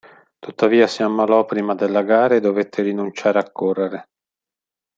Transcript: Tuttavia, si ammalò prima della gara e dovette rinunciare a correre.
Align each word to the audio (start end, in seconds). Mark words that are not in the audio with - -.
Tuttavia, 0.39 0.87
si 0.87 1.03
ammalò 1.03 1.45
prima 1.45 1.75
della 1.75 2.01
gara 2.01 2.33
e 2.33 2.39
dovette 2.39 2.81
rinunciare 2.81 3.37
a 3.37 3.51
correre. 3.51 4.09